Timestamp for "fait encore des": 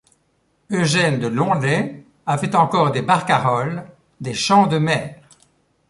2.39-3.03